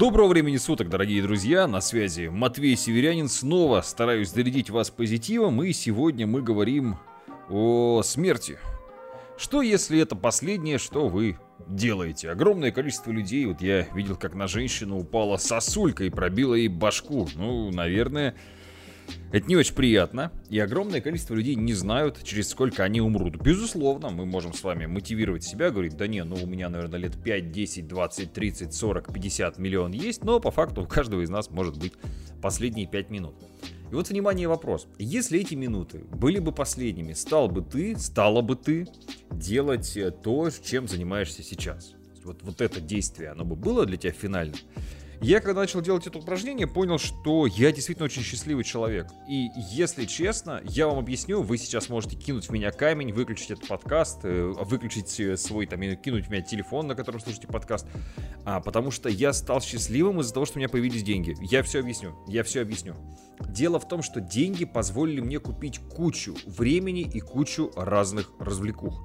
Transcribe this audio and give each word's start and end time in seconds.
Доброго 0.00 0.28
времени 0.28 0.56
суток, 0.56 0.88
дорогие 0.88 1.20
друзья, 1.20 1.66
на 1.66 1.82
связи 1.82 2.28
Матвей 2.28 2.74
Северянин, 2.74 3.28
снова 3.28 3.82
стараюсь 3.82 4.30
зарядить 4.30 4.70
вас 4.70 4.88
позитивом, 4.88 5.62
и 5.62 5.74
сегодня 5.74 6.26
мы 6.26 6.40
говорим 6.40 6.96
о 7.50 8.00
смерти. 8.02 8.58
Что 9.36 9.60
если 9.60 10.00
это 10.00 10.16
последнее, 10.16 10.78
что 10.78 11.08
вы 11.08 11.36
делаете? 11.66 12.30
Огромное 12.30 12.70
количество 12.70 13.10
людей, 13.10 13.44
вот 13.44 13.60
я 13.60 13.82
видел, 13.92 14.16
как 14.16 14.34
на 14.34 14.48
женщину 14.48 14.96
упала 14.96 15.36
сосулька 15.36 16.04
и 16.04 16.08
пробила 16.08 16.54
ей 16.54 16.68
башку. 16.68 17.28
Ну, 17.36 17.70
наверное, 17.70 18.34
это 19.32 19.46
не 19.46 19.56
очень 19.56 19.74
приятно, 19.74 20.32
и 20.48 20.58
огромное 20.58 21.00
количество 21.00 21.34
людей 21.34 21.54
не 21.54 21.72
знают, 21.72 22.22
через 22.24 22.48
сколько 22.48 22.84
они 22.84 23.00
умрут. 23.00 23.36
Безусловно, 23.40 24.10
мы 24.10 24.26
можем 24.26 24.52
с 24.52 24.62
вами 24.62 24.86
мотивировать 24.86 25.44
себя, 25.44 25.70
говорить, 25.70 25.96
да 25.96 26.06
не, 26.06 26.24
ну 26.24 26.36
у 26.42 26.46
меня, 26.46 26.68
наверное, 26.68 26.98
лет 26.98 27.16
5, 27.22 27.52
10, 27.52 27.86
20, 27.86 28.32
30, 28.32 28.74
40, 28.74 29.12
50 29.12 29.58
миллион 29.58 29.92
есть, 29.92 30.24
но 30.24 30.40
по 30.40 30.50
факту 30.50 30.82
у 30.82 30.86
каждого 30.86 31.22
из 31.22 31.30
нас 31.30 31.50
может 31.50 31.78
быть 31.78 31.92
последние 32.42 32.86
5 32.86 33.10
минут. 33.10 33.34
И 33.90 33.94
вот, 33.94 34.08
внимание, 34.08 34.46
вопрос. 34.46 34.86
Если 34.98 35.40
эти 35.40 35.54
минуты 35.56 35.98
были 35.98 36.38
бы 36.38 36.52
последними, 36.52 37.12
стал 37.12 37.48
бы 37.48 37.62
ты, 37.62 37.98
стала 37.98 38.40
бы 38.40 38.54
ты 38.54 38.86
делать 39.32 39.96
э, 39.96 40.12
то, 40.12 40.48
чем 40.50 40.86
занимаешься 40.86 41.42
сейчас? 41.42 41.94
Вот, 42.24 42.42
вот 42.42 42.60
это 42.60 42.80
действие, 42.80 43.30
оно 43.30 43.44
бы 43.44 43.56
было 43.56 43.86
для 43.86 43.96
тебя 43.96 44.12
финальным? 44.12 44.60
Я, 45.22 45.40
когда 45.40 45.60
начал 45.60 45.82
делать 45.82 46.06
это 46.06 46.18
упражнение, 46.18 46.66
понял, 46.66 46.96
что 46.96 47.44
я 47.46 47.72
действительно 47.72 48.06
очень 48.06 48.22
счастливый 48.22 48.64
человек. 48.64 49.06
И 49.28 49.50
если 49.70 50.06
честно, 50.06 50.62
я 50.64 50.86
вам 50.86 50.98
объясню, 50.98 51.42
вы 51.42 51.58
сейчас 51.58 51.90
можете 51.90 52.16
кинуть 52.16 52.48
в 52.48 52.52
меня 52.52 52.70
камень, 52.70 53.12
выключить 53.12 53.50
этот 53.50 53.68
подкаст, 53.68 54.20
э, 54.24 54.52
выключить 54.64 55.20
э, 55.20 55.36
свой, 55.36 55.66
там, 55.66 55.80
кинуть 55.96 56.26
в 56.26 56.30
меня 56.30 56.40
телефон, 56.40 56.86
на 56.86 56.94
котором 56.94 57.20
слушаете 57.20 57.48
подкаст, 57.48 57.86
а, 58.46 58.60
потому 58.60 58.90
что 58.90 59.10
я 59.10 59.34
стал 59.34 59.60
счастливым 59.60 60.20
из-за 60.22 60.32
того, 60.32 60.46
что 60.46 60.56
у 60.56 60.60
меня 60.60 60.70
появились 60.70 61.02
деньги. 61.02 61.36
Я 61.42 61.62
все 61.62 61.80
объясню, 61.80 62.16
я 62.26 62.42
все 62.42 62.62
объясню. 62.62 62.94
Дело 63.40 63.78
в 63.78 63.86
том, 63.86 64.02
что 64.02 64.22
деньги 64.22 64.64
позволили 64.64 65.20
мне 65.20 65.38
купить 65.38 65.80
кучу 65.80 66.34
времени 66.46 67.02
и 67.02 67.20
кучу 67.20 67.70
разных 67.76 68.32
развлекух. 68.38 68.98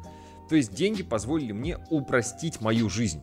То 0.47 0.55
есть 0.55 0.73
деньги 0.73 1.03
позволили 1.03 1.51
мне 1.51 1.77
упростить 1.89 2.61
мою 2.61 2.89
жизнь. 2.89 3.21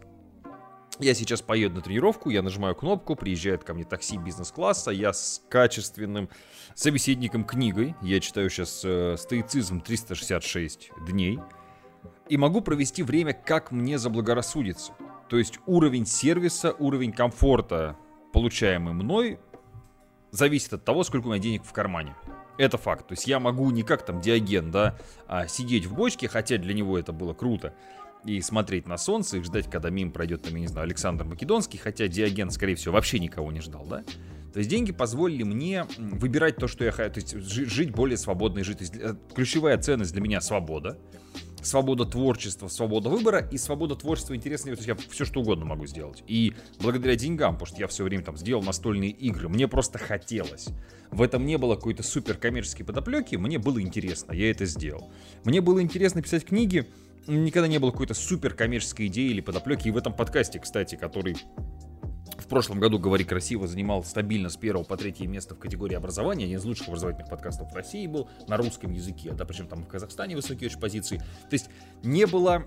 Я 0.99 1.15
сейчас 1.15 1.41
поеду 1.41 1.77
на 1.77 1.81
тренировку, 1.81 2.29
я 2.29 2.43
нажимаю 2.43 2.75
кнопку, 2.75 3.17
приезжает 3.17 3.65
ко 3.65 3.73
мне 3.73 3.85
такси 3.85 4.19
бизнес-класса, 4.19 4.91
я 4.91 5.13
с 5.13 5.43
качественным 5.49 6.29
собеседником 6.75 7.45
книгой, 7.45 7.95
я 8.03 8.21
читаю 8.21 8.51
сейчас 8.51 8.83
э, 8.85 9.17
«Стоицизм 9.17 9.81
366 9.81 10.91
дней», 11.07 11.39
и 12.29 12.37
могу 12.37 12.61
провести 12.61 13.03
время, 13.03 13.33
как 13.33 13.73
мне 13.73 13.99
заблагорассудится. 13.99 14.93
То 15.29 15.39
есть 15.39 15.59
уровень 15.67 16.05
сервиса, 16.05 16.73
уровень 16.79 17.13
комфорта, 17.13 17.97
получаемый 18.33 18.93
мной, 18.93 19.41
зависит 20.31 20.75
от 20.75 20.85
того, 20.85 21.05
сколько 21.05 21.27
у 21.27 21.31
меня 21.31 21.43
денег 21.43 21.65
в 21.65 21.73
кармане. 21.73 22.17
Это 22.59 22.77
факт. 22.77 23.09
То 23.09 23.13
есть 23.13 23.27
я 23.27 23.41
могу 23.41 23.71
не 23.71 23.83
как 23.83 24.05
там 24.05 24.21
Диоген, 24.21 24.71
да, 24.71 24.99
а 25.27 25.47
сидеть 25.47 25.87
в 25.87 25.95
бочке, 25.95 26.29
хотя 26.29 26.59
для 26.59 26.75
него 26.75 26.99
это 26.99 27.13
было 27.13 27.33
круто 27.33 27.75
и 28.25 28.41
смотреть 28.41 28.87
на 28.87 28.97
солнце, 28.97 29.39
и 29.39 29.43
ждать, 29.43 29.71
когда 29.71 29.91
мим 29.91 30.13
пройдет, 30.13 30.43
там, 30.43 30.55
я 30.55 30.61
не 30.61 30.67
знаю, 30.67 30.85
Александр 30.85 31.25
Македонский, 31.25 31.79
хотя 31.79 32.09
Диоген, 32.09 32.51
скорее 32.51 32.75
всего, 32.75 32.95
вообще 32.95 33.19
никого 33.19 33.51
не 33.53 33.61
ждал, 33.61 33.85
да? 33.87 34.05
То 34.53 34.59
есть 34.59 34.69
деньги 34.69 34.93
позволили 34.93 35.45
мне 35.45 35.87
выбирать 35.99 36.57
то, 36.57 36.69
что 36.69 36.85
я 36.85 36.93
хочу, 36.93 37.13
то 37.13 37.37
есть 37.39 37.49
жить 37.49 37.91
более 37.91 38.19
свободной 38.19 38.65
жизнью. 38.65 38.87
То 38.87 38.95
есть 38.95 39.05
э, 39.05 39.35
ключевая 39.35 39.79
ценность 39.79 40.13
для 40.13 40.21
меня 40.21 40.43
свобода, 40.43 40.99
свобода 41.63 42.05
творчества, 42.05 42.69
свобода 42.69 43.09
выбора 43.09 43.49
и 43.51 43.57
свобода 43.57 43.95
творчества 43.95 44.37
интересного. 44.37 44.77
То 44.77 44.81
есть 44.85 44.89
я 44.89 45.11
все 45.11 45.25
что 45.25 45.41
угодно 45.41 45.65
могу 45.65 45.87
сделать. 45.87 46.23
И 46.27 46.53
благодаря 46.81 47.17
деньгам, 47.17 47.55
потому 47.55 47.67
что 47.67 47.81
я 47.81 47.87
все 47.87 48.05
время 48.05 48.25
там 48.25 48.37
сделал 48.37 48.63
настольные 48.63 49.11
игры, 49.11 49.49
мне 49.49 49.69
просто 49.69 49.99
хотелось. 49.99 50.69
В 51.11 51.23
этом 51.23 51.47
не 51.47 51.57
было 51.57 51.75
какой-то 51.75 52.03
супер 52.03 52.37
коммерческой 52.37 52.85
подоплеки, 52.85 53.37
мне 53.37 53.59
было 53.59 53.81
интересно, 53.81 54.33
я 54.33 54.51
это 54.51 54.67
сделал. 54.67 55.11
Мне 55.45 55.63
было 55.63 55.81
интересно 55.81 56.21
писать 56.21 56.45
книги, 56.45 56.87
никогда 57.27 57.69
не 57.69 57.79
было 57.79 57.91
какой-то 57.91 58.15
супер 58.15 58.55
коммерческой 58.55 59.07
идеи 59.07 59.31
или 59.31 59.41
подоплеки. 59.41 59.89
И 59.89 59.91
в 59.91 59.97
этом 59.97 60.13
подкасте, 60.13 60.59
кстати, 60.59 60.97
который 60.97 61.37
в 62.39 62.47
прошлом 62.49 62.81
году 62.81 62.99
«Говори 62.99 63.25
красиво» 63.25 63.67
занимал 63.67 64.05
стабильно 64.05 64.49
с 64.49 64.57
первого 64.57 64.85
по 64.85 64.97
третье 64.97 65.27
место 65.27 65.55
в 65.55 65.59
категории 65.59 65.95
образования. 65.95 66.45
Один 66.45 66.59
из 66.59 66.65
лучших 66.65 66.89
образовательных 66.89 67.31
подкастов 67.31 67.73
в 67.73 67.75
России 67.75 68.07
был 68.07 68.29
на 68.49 68.57
русском 68.57 68.93
языке, 68.93 69.33
да, 69.33 69.45
причем 69.45 69.69
там 69.69 69.83
в 69.85 69.89
Казахстане 69.89 70.37
высокие 70.37 70.69
очень 70.69 70.81
позиции. 70.81 71.19
То 71.19 71.53
есть 71.53 71.71
не 72.03 72.27
было 72.27 72.67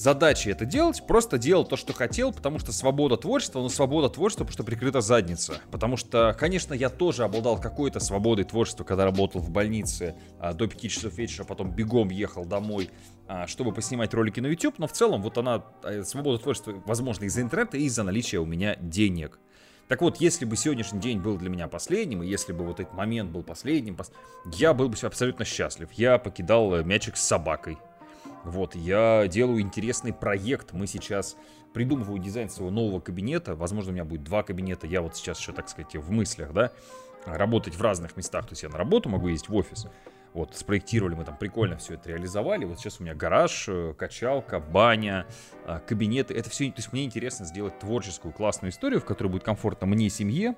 задачи 0.00 0.48
это 0.48 0.64
делать, 0.64 1.02
просто 1.06 1.36
делал 1.36 1.64
то, 1.64 1.76
что 1.76 1.92
хотел, 1.92 2.32
потому 2.32 2.58
что 2.58 2.72
свобода 2.72 3.18
творчества, 3.18 3.60
но 3.60 3.68
свобода 3.68 4.08
творчества, 4.08 4.44
потому 4.44 4.54
что 4.54 4.64
прикрыта 4.64 5.00
задница. 5.02 5.60
Потому 5.70 5.98
что, 5.98 6.34
конечно, 6.38 6.72
я 6.72 6.88
тоже 6.88 7.22
обладал 7.22 7.60
какой-то 7.60 8.00
свободой 8.00 8.46
творчества, 8.46 8.84
когда 8.84 9.04
работал 9.04 9.42
в 9.42 9.50
больнице 9.50 10.16
а, 10.38 10.54
до 10.54 10.66
5 10.66 10.90
часов 10.90 11.18
вечера, 11.18 11.44
потом 11.44 11.70
бегом 11.70 12.08
ехал 12.08 12.46
домой, 12.46 12.90
а, 13.28 13.46
чтобы 13.46 13.72
поснимать 13.72 14.14
ролики 14.14 14.40
на 14.40 14.46
YouTube, 14.46 14.78
но 14.78 14.86
в 14.86 14.92
целом 14.92 15.22
вот 15.22 15.36
она, 15.36 15.64
а, 15.82 16.02
свобода 16.02 16.42
творчества, 16.42 16.82
возможно, 16.86 17.24
из-за 17.24 17.42
интернета 17.42 17.76
и 17.76 17.82
из-за 17.82 18.02
наличия 18.02 18.38
у 18.38 18.46
меня 18.46 18.76
денег. 18.76 19.38
Так 19.88 20.00
вот, 20.00 20.18
если 20.18 20.44
бы 20.44 20.56
сегодняшний 20.56 21.00
день 21.00 21.18
был 21.18 21.36
для 21.36 21.50
меня 21.50 21.68
последним, 21.68 22.22
и 22.22 22.26
если 22.26 22.52
бы 22.52 22.64
вот 22.64 22.78
этот 22.80 22.94
момент 22.94 23.32
был 23.32 23.42
последним, 23.42 23.98
я 24.54 24.72
был 24.72 24.88
бы 24.88 24.96
абсолютно 25.02 25.44
счастлив. 25.44 25.88
Я 25.92 26.18
покидал 26.18 26.76
э, 26.76 26.84
мячик 26.84 27.16
с 27.16 27.22
собакой, 27.22 27.76
вот, 28.44 28.74
я 28.74 29.26
делаю 29.28 29.60
интересный 29.60 30.12
проект. 30.12 30.72
Мы 30.72 30.86
сейчас 30.86 31.36
придумываю 31.72 32.18
дизайн 32.18 32.48
своего 32.48 32.70
нового 32.70 33.00
кабинета. 33.00 33.54
Возможно, 33.54 33.90
у 33.90 33.94
меня 33.94 34.04
будет 34.04 34.24
два 34.24 34.42
кабинета. 34.42 34.86
Я 34.86 35.02
вот 35.02 35.16
сейчас 35.16 35.38
еще, 35.38 35.52
так 35.52 35.68
сказать, 35.68 35.94
в 35.94 36.10
мыслях, 36.10 36.52
да, 36.52 36.72
работать 37.26 37.74
в 37.74 37.82
разных 37.82 38.16
местах. 38.16 38.46
То 38.46 38.52
есть 38.52 38.62
я 38.62 38.68
на 38.68 38.78
работу 38.78 39.08
могу 39.08 39.28
ездить 39.28 39.48
в 39.48 39.54
офис. 39.54 39.86
Вот, 40.32 40.54
спроектировали 40.54 41.14
мы 41.14 41.24
там 41.24 41.36
прикольно 41.36 41.76
все 41.76 41.94
это 41.94 42.10
реализовали. 42.10 42.64
Вот 42.64 42.78
сейчас 42.78 43.00
у 43.00 43.02
меня 43.02 43.14
гараж, 43.14 43.66
э, 43.68 43.94
качалка, 43.98 44.60
баня, 44.60 45.26
э, 45.66 45.80
кабинеты. 45.86 46.34
Это 46.34 46.48
все, 46.50 46.66
то 46.68 46.78
есть 46.78 46.92
мне 46.92 47.04
интересно 47.04 47.44
сделать 47.46 47.78
творческую 47.80 48.32
классную 48.32 48.70
историю, 48.70 49.00
в 49.00 49.04
которой 49.04 49.28
будет 49.28 49.42
комфортно 49.42 49.88
мне 49.88 50.06
и 50.06 50.10
семье, 50.10 50.54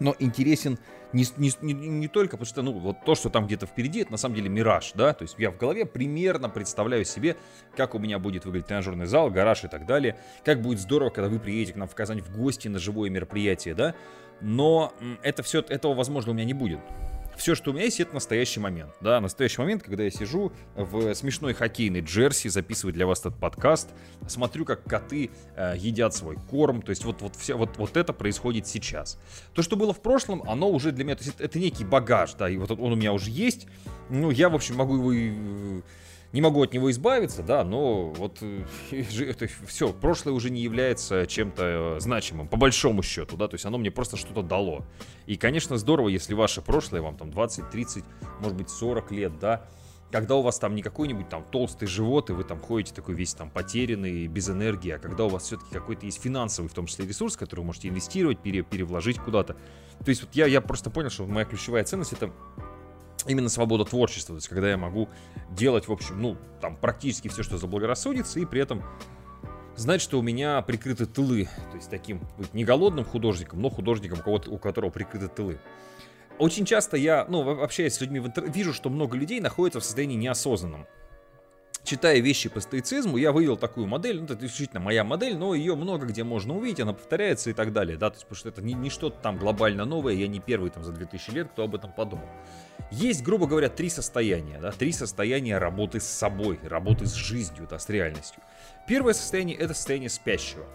но 0.00 0.16
интересен 0.18 0.78
не, 1.12 1.24
не, 1.36 1.52
не, 1.60 1.72
не 1.74 2.08
только, 2.08 2.36
потому 2.36 2.46
что, 2.46 2.62
ну, 2.62 2.72
вот 2.72 3.04
то, 3.04 3.14
что 3.14 3.30
там 3.30 3.46
где-то 3.46 3.66
впереди, 3.66 4.00
это 4.00 4.12
на 4.12 4.16
самом 4.16 4.34
деле 4.34 4.48
мираж, 4.48 4.92
да, 4.94 5.12
то 5.12 5.22
есть 5.22 5.36
я 5.38 5.50
в 5.50 5.56
голове 5.56 5.84
примерно 5.84 6.48
представляю 6.48 7.04
себе, 7.04 7.36
как 7.76 7.94
у 7.94 7.98
меня 7.98 8.18
будет 8.18 8.44
выглядеть 8.44 8.68
тренажерный 8.68 9.06
зал, 9.06 9.30
гараж 9.30 9.64
и 9.64 9.68
так 9.68 9.86
далее, 9.86 10.18
как 10.44 10.62
будет 10.62 10.80
здорово, 10.80 11.10
когда 11.10 11.28
вы 11.28 11.38
приедете 11.38 11.74
к 11.74 11.76
нам 11.76 11.88
в 11.88 11.94
Казань 11.94 12.20
в 12.20 12.36
гости 12.36 12.68
на 12.68 12.78
живое 12.78 13.10
мероприятие, 13.10 13.74
да, 13.74 13.94
но 14.40 14.92
это 15.22 15.42
все, 15.42 15.60
этого, 15.60 15.94
возможно, 15.94 16.32
у 16.32 16.34
меня 16.34 16.44
не 16.44 16.54
будет 16.54 16.80
все, 17.40 17.54
что 17.54 17.70
у 17.70 17.72
меня 17.72 17.84
есть, 17.84 17.98
это 18.00 18.12
настоящий 18.12 18.60
момент. 18.60 18.92
Да, 19.00 19.18
настоящий 19.18 19.62
момент, 19.62 19.82
когда 19.82 20.04
я 20.04 20.10
сижу 20.10 20.52
в 20.76 21.14
смешной 21.14 21.54
хоккейной 21.54 22.02
джерси, 22.02 22.48
записываю 22.48 22.92
для 22.92 23.06
вас 23.06 23.20
этот 23.20 23.38
подкаст, 23.40 23.88
смотрю, 24.28 24.66
как 24.66 24.84
коты 24.84 25.30
э, 25.56 25.74
едят 25.78 26.14
свой 26.14 26.36
корм. 26.36 26.82
То 26.82 26.90
есть 26.90 27.02
вот, 27.04 27.22
вот, 27.22 27.36
все, 27.36 27.54
вот, 27.56 27.78
вот 27.78 27.96
это 27.96 28.12
происходит 28.12 28.66
сейчас. 28.66 29.18
То, 29.54 29.62
что 29.62 29.76
было 29.76 29.94
в 29.94 30.02
прошлом, 30.02 30.42
оно 30.46 30.70
уже 30.70 30.92
для 30.92 31.02
меня, 31.02 31.16
то 31.16 31.24
есть 31.24 31.34
это, 31.34 31.44
это 31.44 31.58
некий 31.58 31.84
багаж, 31.84 32.34
да, 32.34 32.48
и 32.48 32.58
вот 32.58 32.70
он 32.72 32.92
у 32.92 32.96
меня 32.96 33.14
уже 33.14 33.30
есть. 33.30 33.66
Ну, 34.10 34.30
я, 34.30 34.50
в 34.50 34.54
общем, 34.54 34.76
могу 34.76 35.10
его 35.10 35.82
не 36.32 36.40
могу 36.40 36.62
от 36.62 36.72
него 36.72 36.90
избавиться, 36.90 37.42
да, 37.42 37.64
но 37.64 38.10
вот 38.10 38.42
это 38.90 39.48
все, 39.66 39.92
прошлое 39.92 40.34
уже 40.34 40.50
не 40.50 40.60
является 40.60 41.26
чем-то 41.26 41.96
э, 41.96 42.00
значимым, 42.00 42.48
по 42.48 42.56
большому 42.56 43.02
счету, 43.02 43.36
да, 43.36 43.48
то 43.48 43.54
есть 43.54 43.64
оно 43.64 43.78
мне 43.78 43.90
просто 43.90 44.16
что-то 44.16 44.42
дало. 44.42 44.84
И, 45.26 45.36
конечно, 45.36 45.76
здорово, 45.76 46.08
если 46.08 46.34
ваше 46.34 46.62
прошлое, 46.62 47.02
вам 47.02 47.16
там 47.16 47.30
20, 47.30 47.70
30, 47.70 48.04
может 48.40 48.56
быть 48.56 48.70
40 48.70 49.10
лет, 49.12 49.38
да, 49.38 49.68
когда 50.10 50.36
у 50.36 50.42
вас 50.42 50.58
там 50.58 50.74
не 50.74 50.82
какой-нибудь 50.82 51.28
там 51.28 51.44
толстый 51.50 51.86
живот, 51.86 52.30
и 52.30 52.32
вы 52.32 52.44
там 52.44 52.60
ходите 52.60 52.94
такой 52.94 53.14
весь 53.14 53.34
там 53.34 53.48
потерянный, 53.50 54.26
без 54.26 54.48
энергии, 54.48 54.90
а 54.90 54.98
когда 54.98 55.24
у 55.24 55.28
вас 55.28 55.44
все-таки 55.44 55.72
какой-то 55.72 56.06
есть 56.06 56.20
финансовый, 56.20 56.68
в 56.68 56.74
том 56.74 56.86
числе 56.86 57.06
ресурс, 57.06 57.36
который 57.36 57.60
вы 57.60 57.66
можете 57.66 57.88
инвестировать, 57.88 58.40
пере, 58.40 58.62
перевложить 58.62 59.18
куда-то. 59.18 59.54
То 60.04 60.08
есть 60.08 60.22
вот 60.22 60.34
я, 60.34 60.46
я 60.46 60.60
просто 60.60 60.90
понял, 60.90 61.10
что 61.10 61.26
моя 61.26 61.44
ключевая 61.44 61.84
ценность 61.84 62.12
это 62.12 62.32
именно 63.26 63.48
свобода 63.48 63.84
творчества, 63.84 64.34
то 64.34 64.38
есть 64.38 64.48
когда 64.48 64.70
я 64.70 64.76
могу 64.76 65.08
делать, 65.50 65.88
в 65.88 65.92
общем, 65.92 66.20
ну, 66.20 66.36
там 66.60 66.76
практически 66.76 67.28
все, 67.28 67.42
что 67.42 67.58
заблагорассудится, 67.58 68.40
и 68.40 68.44
при 68.44 68.60
этом 68.60 68.82
знать, 69.76 70.00
что 70.00 70.18
у 70.18 70.22
меня 70.22 70.60
прикрыты 70.62 71.06
тылы, 71.06 71.48
то 71.70 71.76
есть 71.76 71.90
таким 71.90 72.20
быть 72.38 72.54
не 72.54 72.64
голодным 72.64 73.04
художником, 73.04 73.60
но 73.60 73.70
художником, 73.70 74.20
у, 74.20 74.22
кого 74.22 74.40
у 74.46 74.58
которого 74.58 74.90
прикрыты 74.90 75.28
тылы. 75.28 75.58
Очень 76.38 76.64
часто 76.64 76.96
я, 76.96 77.26
ну, 77.28 77.62
общаясь 77.62 77.94
с 77.94 78.00
людьми, 78.00 78.22
вижу, 78.46 78.72
что 78.72 78.88
много 78.88 79.16
людей 79.16 79.40
находятся 79.40 79.80
в 79.80 79.84
состоянии 79.84 80.16
неосознанном 80.16 80.86
читая 81.84 82.20
вещи 82.20 82.48
по 82.48 82.60
стоицизму, 82.60 83.16
я 83.16 83.32
вывел 83.32 83.56
такую 83.56 83.86
модель, 83.86 84.18
ну, 84.18 84.24
это 84.24 84.36
действительно 84.36 84.80
моя 84.80 85.04
модель, 85.04 85.36
но 85.36 85.54
ее 85.54 85.74
много 85.74 86.06
где 86.06 86.24
можно 86.24 86.56
увидеть, 86.56 86.80
она 86.80 86.92
повторяется 86.92 87.50
и 87.50 87.52
так 87.52 87.72
далее, 87.72 87.96
да, 87.96 88.10
то 88.10 88.16
есть, 88.16 88.26
потому 88.26 88.38
что 88.38 88.48
это 88.48 88.62
не, 88.62 88.74
не 88.74 88.90
что-то 88.90 89.20
там 89.20 89.38
глобально 89.38 89.84
новое, 89.84 90.14
я 90.14 90.28
не 90.28 90.40
первый 90.40 90.70
там 90.70 90.84
за 90.84 90.92
2000 90.92 91.30
лет, 91.30 91.48
кто 91.48 91.64
об 91.64 91.74
этом 91.74 91.92
подумал. 91.92 92.28
Есть, 92.90 93.22
грубо 93.22 93.46
говоря, 93.46 93.68
три 93.68 93.88
состояния, 93.88 94.58
да, 94.60 94.72
три 94.72 94.92
состояния 94.92 95.58
работы 95.58 96.00
с 96.00 96.06
собой, 96.06 96.58
работы 96.62 97.06
с 97.06 97.14
жизнью, 97.14 97.66
да, 97.70 97.78
с 97.78 97.88
реальностью. 97.88 98.42
Первое 98.86 99.12
состояние— 99.12 99.56
это 99.58 99.74
состояние 99.74 100.10
спящего. 100.10 100.66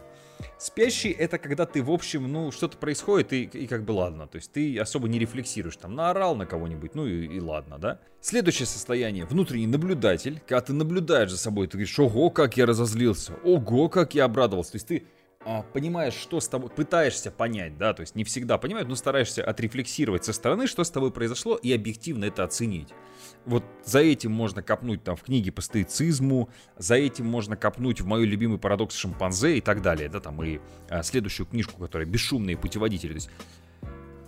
Спящий 0.58 1.12
это 1.12 1.38
когда 1.38 1.66
ты, 1.66 1.84
в 1.84 1.92
общем, 1.92 2.32
ну, 2.32 2.52
что-то 2.52 2.78
происходит 2.78 3.34
и, 3.34 3.44
и 3.44 3.68
как 3.68 3.84
бы 3.84 3.92
ладно. 3.92 4.28
То 4.28 4.38
есть 4.38 4.52
ты 4.52 4.78
особо 4.80 5.08
не 5.08 5.20
рефлексируешь, 5.20 5.78
там, 5.78 5.96
наорал 5.96 6.36
на 6.36 6.46
кого-нибудь, 6.46 6.96
ну 6.96 7.06
и, 7.06 7.26
и 7.28 7.40
ладно, 7.40 7.78
да. 7.78 8.00
Следующее 8.22 8.66
состояние, 8.66 9.26
внутренний 9.26 9.68
наблюдатель. 9.68 10.42
Когда 10.48 10.62
ты 10.62 10.74
наблюдаешь 10.74 11.32
за 11.32 11.38
собой, 11.38 11.68
ты 11.68 11.74
говоришь, 11.74 12.00
ого, 12.00 12.30
как 12.30 12.58
я 12.58 12.66
разозлился, 12.66 13.34
ого, 13.44 13.90
как 13.90 14.16
я 14.16 14.26
обрадовался. 14.26 14.72
То 14.72 14.76
есть 14.78 14.88
ты 14.88 15.06
понимаешь, 15.74 16.13
что 16.13 16.39
с 16.39 16.47
тобой, 16.47 16.69
пытаешься 16.69 17.31
понять, 17.31 17.77
да, 17.77 17.94
то 17.94 18.01
есть 18.01 18.15
не 18.15 18.24
всегда 18.24 18.57
понимаешь, 18.57 18.88
но 18.88 18.95
стараешься 18.95 19.44
отрефлексировать 19.44 20.25
со 20.25 20.33
стороны, 20.33 20.68
что 20.68 20.83
с 20.83 20.89
тобой 20.89 21.12
произошло, 21.12 21.56
и 21.56 21.71
объективно 21.71 22.25
это 22.25 22.44
оценить. 22.44 22.89
Вот 23.45 23.63
за 23.83 24.00
этим 24.00 24.31
можно 24.31 24.63
копнуть 24.63 25.03
там 25.03 25.15
в 25.15 25.24
книге 25.24 25.51
по 25.51 25.62
стоицизму, 25.62 26.50
за 26.77 26.95
этим 26.95 27.27
можно 27.27 27.56
копнуть 27.56 28.01
в 28.01 28.07
мой 28.07 28.25
любимый 28.25 28.57
парадокс 28.57 28.95
шимпанзе 28.95 29.57
и 29.57 29.62
так 29.62 29.81
далее, 29.81 30.09
да, 30.09 30.19
там 30.19 30.42
и 30.44 30.59
а, 30.89 31.03
следующую 31.03 31.45
книжку, 31.45 31.80
которая 31.80 32.07
«Бесшумные 32.07 32.57
путеводители», 32.57 33.12
то 33.12 33.15
есть 33.15 33.30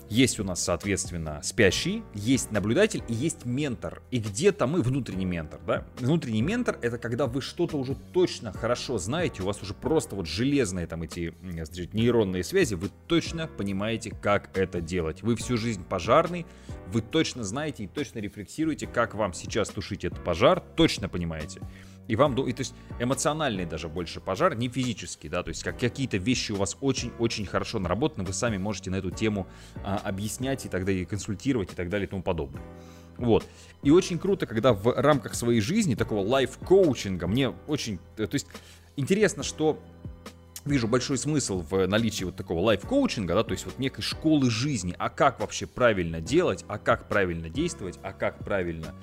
есть 0.09 0.39
у 0.39 0.43
нас, 0.43 0.63
соответственно, 0.63 1.41
спящий, 1.43 2.03
есть 2.13 2.51
наблюдатель 2.51 3.03
и 3.07 3.13
есть 3.13 3.45
ментор. 3.45 4.01
И 4.11 4.19
где-то 4.19 4.67
мы 4.67 4.81
внутренний 4.81 5.25
ментор, 5.25 5.59
да? 5.65 5.85
Внутренний 5.99 6.41
ментор— 6.41 6.79
это 6.81 6.97
когда 6.97 7.27
вы 7.27 7.41
что-то 7.41 7.77
уже 7.77 7.95
точно 8.13 8.53
хорошо 8.53 8.97
знаете, 8.97 9.43
у 9.43 9.45
вас 9.45 9.61
уже 9.61 9.73
просто 9.73 10.15
вот 10.15 10.27
железные 10.27 10.87
там 10.87 11.03
эти 11.03 11.33
значит, 11.41 11.93
нейронные 11.93 12.43
связи, 12.43 12.75
вы 12.75 12.89
точно 13.07 13.47
понимаете, 13.47 14.11
как 14.11 14.57
это 14.57 14.81
делать. 14.81 15.23
Вы 15.23 15.35
всю 15.35 15.57
жизнь 15.57 15.83
пожарный, 15.83 16.45
вы 16.87 17.01
точно 17.01 17.43
знаете 17.43 17.83
и 17.83 17.87
точно 17.87 18.19
рефлексируете, 18.19 18.87
как 18.87 19.13
вам 19.15 19.33
сейчас 19.33 19.69
тушить 19.69 20.05
этот 20.05 20.23
пожар, 20.23 20.61
точно 20.75 21.09
понимаете. 21.09 21.61
И 22.07 22.15
вам, 22.15 22.35
и, 22.35 22.53
то 22.53 22.61
есть 22.61 22.73
эмоциональный 22.99 23.65
даже 23.65 23.89
больше 23.89 24.21
пожар, 24.21 24.55
не 24.55 24.69
физический, 24.69 25.29
да, 25.29 25.43
то 25.43 25.49
есть 25.49 25.63
как 25.63 25.79
какие-то 25.79 26.17
вещи 26.17 26.51
у 26.51 26.55
вас 26.55 26.77
очень-очень 26.81 27.45
хорошо 27.45 27.79
наработаны, 27.79 28.23
вы 28.25 28.33
сами 28.33 28.57
можете 28.57 28.91
на 28.91 28.95
эту 28.95 29.11
тему 29.11 29.47
а, 29.83 29.97
объяснять 30.03 30.65
и 30.65 30.69
тогда 30.69 30.91
и 30.91 31.05
консультировать 31.05 31.73
и 31.73 31.75
так 31.75 31.89
далее 31.89 32.07
и 32.07 32.09
тому 32.09 32.23
подобное. 32.23 32.63
Вот. 33.17 33.45
И 33.83 33.91
очень 33.91 34.19
круто, 34.19 34.45
когда 34.45 34.73
в 34.73 34.93
рамках 34.95 35.33
своей 35.33 35.59
жизни, 35.59 35.95
такого 35.95 36.25
лайф-коучинга, 36.25 37.27
мне 37.27 37.49
очень, 37.67 37.99
э, 38.17 38.27
то 38.27 38.35
есть 38.35 38.47
интересно, 38.95 39.43
что 39.43 39.79
вижу 40.65 40.87
большой 40.87 41.17
смысл 41.17 41.63
в 41.69 41.87
наличии 41.87 42.25
вот 42.25 42.35
такого 42.35 42.59
лайф-коучинга, 42.59 43.33
да, 43.33 43.43
то 43.43 43.53
есть 43.53 43.65
вот 43.65 43.79
некой 43.79 44.03
школы 44.03 44.49
жизни, 44.49 44.95
а 44.99 45.09
как 45.09 45.39
вообще 45.39 45.65
правильно 45.65 46.21
делать, 46.21 46.63
а 46.67 46.77
как 46.77 47.07
правильно 47.07 47.49
действовать, 47.49 47.99
а 48.03 48.13
как 48.13 48.43
правильно 48.43 48.93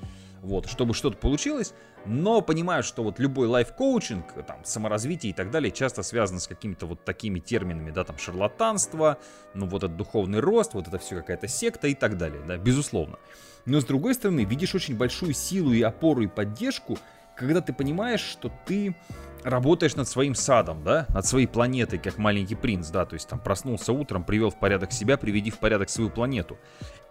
вот, 0.45 0.69
чтобы 0.69 0.93
что-то 0.93 1.17
получилось, 1.17 1.73
но 2.05 2.41
понимаю, 2.41 2.83
что 2.83 3.03
вот 3.03 3.19
любой 3.19 3.47
лайф-коучинг, 3.47 4.45
там, 4.45 4.63
саморазвитие 4.63 5.31
и 5.31 5.33
так 5.33 5.49
далее 5.49 5.71
часто 5.71 6.03
связано 6.03 6.39
с 6.39 6.47
какими-то 6.47 6.85
вот 6.85 7.03
такими 7.03 7.39
терминами, 7.39 7.91
да, 7.91 8.03
там, 8.03 8.17
шарлатанство, 8.17 9.17
ну, 9.53 9.65
вот 9.65 9.83
этот 9.83 9.97
духовный 9.97 10.39
рост, 10.39 10.75
вот 10.75 10.87
это 10.87 10.99
все 10.99 11.15
какая-то 11.15 11.47
секта 11.47 11.87
и 11.87 11.95
так 11.95 12.17
далее, 12.17 12.41
да, 12.47 12.57
безусловно. 12.57 13.17
Но 13.65 13.81
с 13.81 13.85
другой 13.85 14.13
стороны, 14.13 14.45
видишь 14.45 14.75
очень 14.75 14.95
большую 14.95 15.33
силу 15.33 15.73
и 15.73 15.81
опору 15.81 16.21
и 16.21 16.27
поддержку, 16.27 16.97
когда 17.35 17.61
ты 17.61 17.73
понимаешь, 17.73 18.21
что 18.21 18.51
ты 18.65 18.95
работаешь 19.45 19.95
над 19.95 20.07
своим 20.07 20.35
садом, 20.35 20.83
да, 20.83 21.05
над 21.09 21.25
своей 21.25 21.45
планетой, 21.45 21.99
как 21.99 22.17
маленький 22.17 22.55
принц, 22.55 22.89
да, 22.89 23.05
то 23.05 23.13
есть 23.13 23.29
там 23.29 23.39
проснулся 23.39 23.93
утром, 23.93 24.23
привел 24.23 24.49
в 24.49 24.59
порядок 24.59 24.91
себя, 24.91 25.17
приведи 25.17 25.51
в 25.51 25.59
порядок 25.59 25.89
свою 25.89 26.09
планету. 26.09 26.57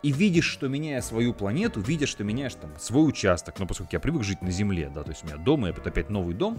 И 0.02 0.12
видишь, 0.12 0.46
что 0.46 0.68
меняя 0.68 1.00
свою 1.00 1.32
планету, 1.32 1.80
видишь, 1.80 2.10
что 2.10 2.24
меняешь 2.24 2.54
там 2.54 2.72
свой 2.78 3.08
участок, 3.08 3.58
ну, 3.58 3.66
поскольку 3.66 3.92
я 3.92 4.00
привык 4.00 4.24
жить 4.24 4.42
на 4.42 4.50
Земле, 4.50 4.90
да, 4.92 5.04
то 5.04 5.10
есть 5.10 5.22
у 5.22 5.26
меня 5.26 5.36
дом, 5.36 5.66
и 5.66 5.70
опять 5.70 6.10
новый 6.10 6.34
дом, 6.34 6.58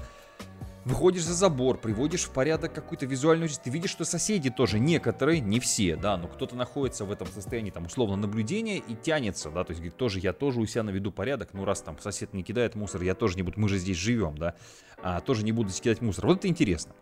выходишь 0.86 1.24
за 1.24 1.34
забор, 1.34 1.78
приводишь 1.78 2.24
в 2.24 2.30
порядок 2.30 2.74
какую-то 2.74 3.06
визуальную 3.06 3.50
ты 3.62 3.70
видишь, 3.70 3.90
что 3.90 4.06
соседи 4.06 4.50
тоже, 4.50 4.80
некоторые, 4.80 5.40
не 5.40 5.60
все, 5.60 5.96
да, 5.96 6.16
но 6.16 6.28
кто-то 6.28 6.56
находится 6.56 7.06
в 7.06 7.12
этом 7.12 7.28
состоянии, 7.28 7.72
там, 7.72 7.86
условно, 7.86 8.16
наблюдения 8.16 8.78
и 8.78 8.96
тянется, 8.96 9.50
да, 9.50 9.64
то 9.64 9.72
есть, 9.72 9.82
говорит, 9.82 9.98
тоже, 9.98 10.20
я 10.20 10.32
тоже 10.32 10.62
у 10.62 10.66
себя 10.66 10.84
наведу 10.84 11.12
порядок, 11.12 11.50
ну, 11.54 11.66
раз 11.66 11.82
там 11.82 11.98
сосед 12.00 12.34
не 12.34 12.44
кидает 12.44 12.76
мусор, 12.76 13.02
я 13.02 13.16
тоже 13.16 13.36
не 13.36 13.44
буду, 13.44 13.60
мы 13.60 13.68
же 13.68 13.78
здесь 13.78 13.98
живем, 13.98 14.38
да, 14.38 14.56
а, 15.02 15.20
тоже 15.22 15.44
не 15.44 15.52
буду 15.52 15.72
кидать 15.72 16.02
мусор, 16.02 16.28
вот 16.28 16.38
это 16.40 16.48
интересно. 16.48 16.94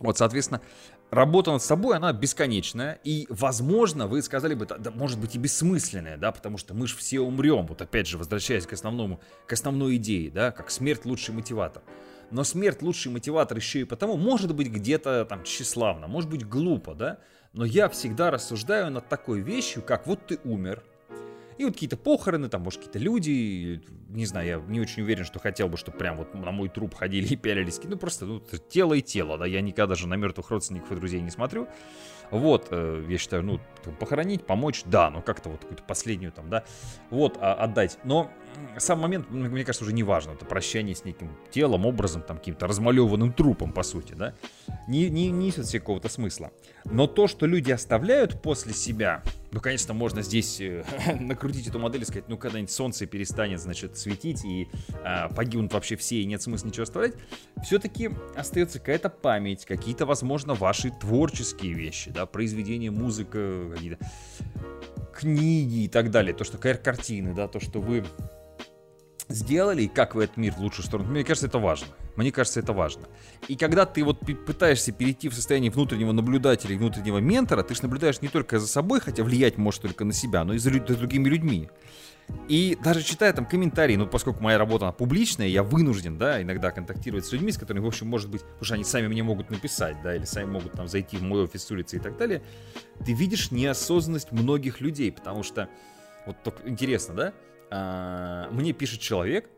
Вот, 0.00 0.18
соответственно, 0.18 0.60
работа 1.10 1.52
над 1.52 1.62
собой, 1.62 1.96
она 1.96 2.12
бесконечная, 2.12 2.98
и, 3.04 3.26
возможно, 3.28 4.08
вы 4.08 4.22
сказали 4.22 4.54
бы, 4.54 4.66
да, 4.66 4.90
может 4.90 5.20
быть 5.20 5.36
и 5.36 5.38
бессмысленная, 5.38 6.16
да, 6.16 6.32
потому 6.32 6.58
что 6.58 6.74
мы 6.74 6.88
же 6.88 6.96
все 6.96 7.20
умрем, 7.20 7.66
вот 7.66 7.80
опять 7.80 8.08
же, 8.08 8.18
возвращаясь 8.18 8.66
к 8.66 8.72
основному, 8.72 9.20
к 9.46 9.52
основной 9.52 9.96
идее, 9.96 10.32
да, 10.32 10.50
как 10.50 10.70
смерть 10.70 11.04
лучший 11.04 11.32
мотиватор. 11.34 11.82
Но 12.30 12.44
смерть 12.44 12.82
лучший 12.82 13.12
мотиватор 13.12 13.56
еще 13.56 13.80
и 13.80 13.84
потому, 13.84 14.16
может 14.16 14.54
быть, 14.54 14.68
где-то 14.68 15.24
там 15.24 15.44
тщеславно, 15.44 16.06
может 16.06 16.30
быть, 16.30 16.46
глупо, 16.46 16.94
да, 16.94 17.18
но 17.52 17.64
я 17.64 17.88
всегда 17.88 18.30
рассуждаю 18.30 18.90
над 18.90 19.08
такой 19.08 19.40
вещью, 19.40 19.82
как 19.82 20.06
вот 20.06 20.26
ты 20.26 20.38
умер, 20.44 20.82
и 21.56 21.64
вот 21.64 21.74
какие-то 21.74 21.96
похороны, 21.96 22.48
там, 22.48 22.62
может, 22.62 22.80
какие-то 22.80 22.98
люди, 22.98 23.80
не 24.08 24.26
знаю, 24.26 24.46
я 24.46 24.62
не 24.66 24.80
очень 24.80 25.02
уверен, 25.02 25.24
что 25.24 25.38
хотел 25.38 25.68
бы, 25.68 25.76
чтобы 25.76 25.98
прям 25.98 26.16
вот 26.16 26.34
на 26.34 26.50
мой 26.50 26.68
труп 26.68 26.94
ходили 26.94 27.28
и 27.28 27.36
пялились. 27.36 27.80
Ну, 27.84 27.96
просто 27.96 28.26
ну, 28.26 28.42
тело 28.68 28.94
и 28.94 29.02
тело, 29.02 29.38
да, 29.38 29.46
я 29.46 29.60
никогда 29.60 29.86
даже 29.86 30.08
на 30.08 30.14
мертвых 30.14 30.50
родственников 30.50 30.90
и 30.90 30.96
друзей 30.96 31.20
не 31.20 31.30
смотрю. 31.30 31.68
Вот, 32.30 32.68
э, 32.70 33.04
я 33.08 33.18
считаю, 33.18 33.42
ну, 33.42 33.60
похоронить, 33.92 34.46
помочь, 34.46 34.82
да, 34.86 35.10
но 35.10 35.22
как-то 35.22 35.50
вот 35.50 35.60
какую-то 35.60 35.82
последнюю 35.82 36.32
там, 36.32 36.48
да, 36.48 36.64
вот, 37.10 37.38
а, 37.40 37.54
отдать. 37.54 37.98
Но 38.04 38.30
сам 38.78 39.00
момент, 39.00 39.30
мне 39.30 39.64
кажется, 39.64 39.84
уже 39.84 39.92
не 39.92 40.02
важно. 40.02 40.32
Это 40.32 40.44
прощание 40.44 40.94
с 40.94 41.04
неким 41.04 41.30
телом, 41.50 41.86
образом, 41.86 42.22
там, 42.22 42.38
каким-то 42.38 42.66
размалеванным 42.66 43.32
трупом, 43.32 43.72
по 43.72 43.82
сути, 43.82 44.14
да, 44.14 44.34
не, 44.88 45.10
не, 45.10 45.30
не 45.30 45.46
несет 45.46 45.66
себе 45.66 45.80
какого-то 45.80 46.08
смысла. 46.08 46.52
Но 46.84 47.06
то, 47.06 47.26
что 47.26 47.46
люди 47.46 47.70
оставляют 47.70 48.40
после 48.42 48.72
себя, 48.72 49.22
ну, 49.52 49.60
конечно, 49.60 49.94
можно 49.94 50.22
здесь 50.22 50.60
э, 50.60 50.84
накрутить 51.20 51.68
эту 51.68 51.78
модель 51.78 52.02
и 52.02 52.04
сказать, 52.04 52.28
ну, 52.28 52.36
когда-нибудь 52.36 52.70
солнце 52.70 53.06
перестанет, 53.06 53.60
значит, 53.60 53.96
светить 53.96 54.44
и 54.44 54.68
э, 55.04 55.28
погибнут 55.34 55.72
вообще 55.72 55.96
все, 55.96 56.16
и 56.16 56.24
нет 56.24 56.42
смысла 56.42 56.68
ничего 56.68 56.82
оставлять, 56.82 57.14
все-таки 57.62 58.10
остается 58.34 58.78
какая-то 58.78 59.10
память, 59.10 59.64
какие-то, 59.64 60.06
возможно, 60.06 60.54
ваши 60.54 60.90
творческие 60.90 61.72
вещи, 61.74 62.10
да, 62.14 62.26
произведения, 62.26 62.90
музыка, 62.90 63.70
какие-то 63.74 63.98
книги 65.12 65.84
и 65.84 65.88
так 65.88 66.10
далее, 66.10 66.34
то, 66.34 66.44
что 66.44 66.58
картины, 66.58 67.34
да, 67.34 67.48
то, 67.48 67.60
что 67.60 67.80
вы 67.80 68.04
сделали 69.28 69.82
и 69.82 69.88
как 69.88 70.14
вы 70.14 70.24
этот 70.24 70.36
мир 70.36 70.52
в 70.54 70.58
лучшую 70.58 70.84
сторону. 70.84 71.10
Мне 71.10 71.24
кажется, 71.24 71.46
это 71.46 71.58
важно. 71.58 71.88
Мне 72.16 72.30
кажется, 72.30 72.60
это 72.60 72.72
важно. 72.72 73.08
И 73.48 73.56
когда 73.56 73.86
ты 73.86 74.04
вот 74.04 74.20
пытаешься 74.20 74.92
перейти 74.92 75.28
в 75.28 75.34
состояние 75.34 75.70
внутреннего 75.70 76.12
наблюдателя 76.12 76.74
и 76.74 76.78
внутреннего 76.78 77.18
ментора, 77.18 77.62
ты 77.62 77.74
же 77.74 77.82
наблюдаешь 77.82 78.20
не 78.22 78.28
только 78.28 78.58
за 78.58 78.66
собой, 78.66 79.00
хотя 79.00 79.24
влиять 79.24 79.58
можешь 79.58 79.80
только 79.80 80.04
на 80.04 80.12
себя, 80.12 80.44
но 80.44 80.54
и 80.54 80.58
за, 80.58 80.70
за 80.70 80.96
другими 80.96 81.28
людьми. 81.28 81.70
И 82.48 82.76
даже 82.82 83.02
читая 83.02 83.32
там 83.32 83.46
комментарии, 83.46 83.96
ну, 83.96 84.06
поскольку 84.06 84.42
моя 84.42 84.58
работа 84.58 84.86
она 84.86 84.92
публичная, 84.92 85.46
я 85.46 85.62
вынужден, 85.62 86.18
да, 86.18 86.42
иногда 86.42 86.70
контактировать 86.70 87.24
с 87.24 87.32
людьми, 87.32 87.52
с 87.52 87.58
которыми, 87.58 87.82
в 87.82 87.86
общем, 87.86 88.06
может 88.06 88.30
быть, 88.30 88.42
потому 88.42 88.64
что 88.64 88.74
они 88.74 88.84
сами 88.84 89.08
мне 89.08 89.22
могут 89.22 89.50
написать, 89.50 89.96
да, 90.02 90.14
или 90.14 90.24
сами 90.24 90.46
могут 90.46 90.72
там 90.72 90.86
зайти 90.86 91.16
в 91.16 91.22
мой 91.22 91.44
офис 91.44 91.64
с 91.64 91.70
улицы 91.70 91.96
и 91.96 92.00
так 92.00 92.16
далее, 92.18 92.42
ты 93.04 93.14
видишь 93.14 93.50
неосознанность 93.50 94.30
многих 94.32 94.80
людей, 94.80 95.10
потому 95.10 95.42
что, 95.42 95.68
вот 96.26 96.36
только 96.42 96.68
интересно, 96.68 97.14
да, 97.14 97.32
а, 97.70 98.50
мне 98.50 98.72
пишет 98.72 99.00
человек, 99.00 99.48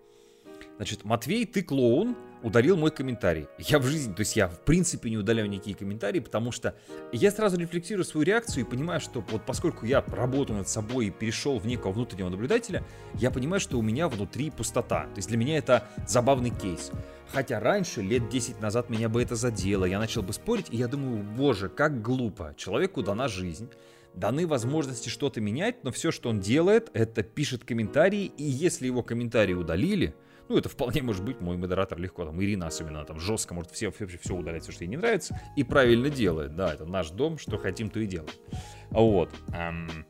значит, 0.77 1.05
Матвей, 1.05 1.45
ты 1.45 1.63
клоун, 1.63 2.17
ударил 2.43 2.77
мой 2.77 2.91
комментарий. 2.91 3.49
Я 3.59 3.79
в 3.79 3.85
жизни, 3.85 4.13
то 4.13 4.21
есть 4.21 4.37
я 4.37 4.49
в 4.49 4.61
принципе 4.61 5.11
не 5.11 5.17
удаляю 5.17 5.49
никакие 5.49 5.77
комментарии, 5.77 6.21
потому 6.21 6.53
что 6.53 6.75
я 7.13 7.31
сразу 7.31 7.59
рефлексирую 7.59 8.05
свою 8.05 8.25
реакцию 8.25 8.65
и 8.65 8.69
понимаю, 8.69 9.01
что 9.01 9.25
вот 9.31 9.43
поскольку 9.45 9.87
я 9.87 10.03
работаю 10.07 10.59
над 10.59 10.69
собой 10.69 11.07
и 11.07 11.11
перешел 11.11 11.59
в 11.59 11.67
некого 11.67 11.93
внутреннего 11.93 12.29
наблюдателя, 12.29 12.85
я 13.15 13.31
понимаю, 13.31 13.61
что 13.61 13.79
у 13.79 13.83
меня 13.83 14.09
внутри 14.09 14.51
пустота. 14.51 15.05
То 15.05 15.17
есть 15.17 15.29
для 15.29 15.39
меня 15.39 15.59
это 15.59 15.89
забавный 16.07 16.51
кейс. 16.51 16.91
Хотя 17.33 17.59
раньше, 17.59 18.03
лет 18.03 18.29
10 18.29 18.61
назад, 18.61 18.89
меня 18.89 19.09
бы 19.09 19.23
это 19.23 19.35
задело, 19.35 19.85
я 19.85 19.99
начал 19.99 20.23
бы 20.23 20.33
спорить, 20.33 20.67
и 20.71 20.77
я 20.77 20.87
думаю, 20.87 21.23
боже, 21.23 21.69
как 21.69 22.01
глупо. 22.01 22.55
Человеку 22.57 23.03
дана 23.03 23.27
жизнь, 23.27 23.69
даны 24.15 24.47
возможности 24.47 25.09
что-то 25.09 25.41
менять, 25.41 25.83
но 25.83 25.91
все, 25.91 26.11
что 26.11 26.31
он 26.31 26.41
делает, 26.41 26.91
это 26.95 27.23
пишет 27.23 27.65
комментарии, 27.65 28.33
и 28.37 28.45
если 28.45 28.87
его 28.87 29.03
комментарии 29.03 29.55
удалили, 29.55 30.15
ну, 30.49 30.57
это 30.57 30.69
вполне 30.69 31.03
может 31.03 31.25
быть 31.25 31.41
мой 31.41 31.57
модератор 31.57 31.99
легко, 31.99 32.25
там, 32.25 32.43
Ирина 32.43 32.67
особенно, 32.67 33.05
там, 33.05 33.21
жестко 33.21 33.55
может 33.55 33.71
все, 33.73 33.87
вообще 33.87 34.07
все 34.19 34.35
удалять, 34.35 34.63
все, 34.63 34.73
что 34.73 34.85
ей 34.85 34.89
не 34.89 34.97
нравится, 34.97 35.41
и 35.57 35.65
правильно 35.65 36.11
делает, 36.11 36.55
да, 36.55 36.73
это 36.75 36.85
наш 36.85 37.11
дом, 37.11 37.39
что 37.39 37.59
хотим, 37.59 37.91
то 37.91 38.01
и 38.01 38.07
делаем. 38.07 38.31
Вот. 38.91 39.31
Эм, 39.55 40.07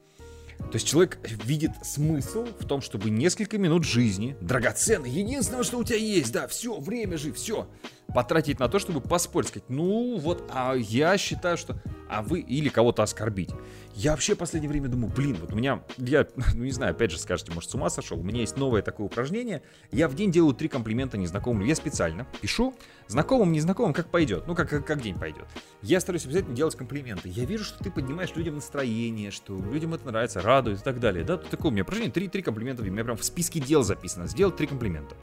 то 0.58 0.74
есть 0.74 0.86
человек 0.86 1.18
видит 1.44 1.72
смысл 1.82 2.46
в 2.58 2.66
том, 2.66 2.80
чтобы 2.80 3.10
несколько 3.10 3.58
минут 3.58 3.84
жизни, 3.84 4.36
драгоценных, 4.40 5.12
единственное, 5.12 5.62
что 5.62 5.78
у 5.78 5.84
тебя 5.84 5.98
есть, 5.98 6.32
да, 6.32 6.48
все, 6.48 6.78
время 6.80 7.18
же, 7.18 7.32
все, 7.32 7.68
потратить 8.16 8.58
на 8.60 8.68
то, 8.70 8.78
чтобы 8.78 9.02
поспорить, 9.02 9.48
сказать, 9.48 9.68
ну 9.68 10.16
вот, 10.16 10.50
а 10.50 10.72
я 10.72 11.18
считаю, 11.18 11.58
что... 11.58 11.78
а 12.08 12.22
вы 12.22 12.40
или 12.40 12.70
кого-то 12.70 13.02
оскорбить. 13.02 13.50
Я 13.94 14.12
вообще 14.12 14.34
в 14.34 14.38
последнее 14.38 14.70
время 14.70 14.88
думаю, 14.88 15.12
блин, 15.14 15.36
вот 15.38 15.52
у 15.52 15.54
меня, 15.54 15.82
я, 15.98 16.26
ну 16.54 16.64
не 16.64 16.70
знаю, 16.70 16.92
опять 16.92 17.10
же 17.10 17.18
скажете, 17.18 17.52
может 17.52 17.68
с 17.68 17.74
ума 17.74 17.90
сошел, 17.90 18.18
у 18.18 18.22
меня 18.22 18.40
есть 18.40 18.56
новое 18.56 18.80
такое 18.80 19.06
упражнение, 19.06 19.60
я 19.92 20.08
в 20.08 20.14
день 20.14 20.32
делаю 20.32 20.54
три 20.54 20.68
комплимента 20.68 21.18
незнакомым, 21.18 21.66
я 21.66 21.74
специально 21.74 22.26
пишу 22.40 22.74
знакомым, 23.06 23.52
незнакомым, 23.52 23.92
как 23.92 24.08
пойдет, 24.10 24.46
ну 24.46 24.54
как, 24.54 24.70
как, 24.70 24.86
как 24.86 25.02
день 25.02 25.18
пойдет. 25.18 25.44
Я 25.82 26.00
стараюсь 26.00 26.24
обязательно 26.24 26.56
делать 26.56 26.74
комплименты. 26.74 27.28
Я 27.28 27.44
вижу, 27.44 27.64
что 27.64 27.84
ты 27.84 27.90
поднимаешь 27.90 28.34
людям 28.34 28.54
настроение, 28.54 29.30
что 29.30 29.54
людям 29.58 29.92
это 29.92 30.06
нравится, 30.06 30.40
радует 30.40 30.80
и 30.80 30.82
так 30.82 31.00
далее. 31.00 31.22
Да, 31.22 31.36
тут 31.36 31.50
такое 31.50 31.68
у 31.68 31.72
меня 31.74 31.82
упражнение, 31.82 32.14
три, 32.14 32.28
три 32.28 32.40
комплимента, 32.40 32.80
у 32.82 32.86
меня 32.86 33.04
прям 33.04 33.18
в 33.18 33.24
списке 33.24 33.60
дел 33.60 33.82
записано, 33.82 34.26
сделать 34.26 34.56
три 34.56 34.66
комплимента. 34.66 35.14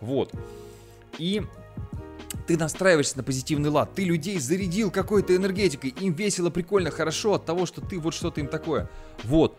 Вот. 0.00 0.32
И 1.18 1.42
ты 2.46 2.56
настраиваешься 2.56 3.16
на 3.16 3.22
позитивный 3.22 3.70
лад, 3.70 3.94
ты 3.94 4.04
людей 4.04 4.38
зарядил 4.38 4.90
какой-то 4.90 5.34
энергетикой, 5.34 5.90
им 5.90 6.12
весело, 6.12 6.50
прикольно, 6.50 6.90
хорошо 6.90 7.34
от 7.34 7.44
того, 7.44 7.66
что 7.66 7.80
ты 7.80 7.98
вот 7.98 8.14
что-то 8.14 8.40
им 8.40 8.48
такое. 8.48 8.88
Вот. 9.24 9.58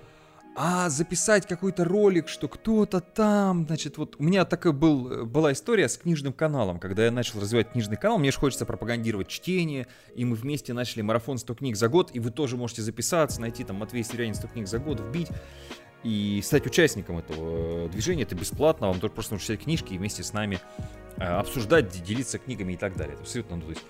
А 0.60 0.89
записать 0.89 1.46
какой-то 1.46 1.84
ролик, 1.84 2.27
что 2.27 2.48
кто-то 2.48 3.00
там, 3.00 3.67
значит, 3.67 4.00
вот 4.00 4.15
у 4.17 4.24
меня 4.24 4.44
такая 4.44 4.74
был, 4.74 5.24
была 5.27 5.53
история 5.53 5.88
с 5.88 5.98
книжным 6.00 6.34
каналом, 6.34 6.79
когда 6.79 7.06
я 7.06 7.12
начал 7.12 7.39
развивать 7.39 7.74
книжный 7.74 7.96
канал, 7.96 8.17
мне 8.17 8.32
же 8.32 8.39
хочется 8.39 8.65
пропагандировать 8.65 9.27
чтение, 9.27 9.86
и 10.15 10.25
мы 10.25 10.36
вместе 10.36 10.74
начали 10.74 11.03
марафон 11.03 11.38
100 11.38 11.53
книг 11.53 11.75
за 11.75 11.89
год, 11.89 12.10
и 12.13 12.20
вы 12.20 12.32
тоже 12.32 12.58
можете 12.58 12.82
записаться, 12.82 13.39
найти 13.39 13.63
там 13.65 13.75
Матвей 13.75 14.03
Сирянин 14.03 14.34
100 14.34 14.48
книг 14.48 14.67
за 14.67 14.79
год, 14.79 15.00
вбить, 15.00 15.29
и 16.07 16.41
стать 16.41 16.65
участником 16.65 17.17
этого 17.17 17.85
э, 17.85 17.89
движения, 17.89 18.23
это 18.23 18.33
бесплатно, 18.33 18.87
вам 18.87 18.99
только 19.01 19.13
просто 19.13 19.33
нужно 19.33 19.45
читать 19.45 19.63
книжки 19.63 19.93
и 19.93 19.97
вместе 19.97 20.23
с 20.23 20.31
нами 20.31 20.59
э, 21.17 21.23
обсуждать, 21.23 21.89
делиться 22.03 22.37
книгами 22.37 22.73
и 22.73 22.77
так 22.77 22.95
далее. 22.95 23.15
Это 23.15 23.23
абсолютно, 23.23 23.57
ну, 23.57 23.63
то 23.63 23.69
есть 23.71 23.83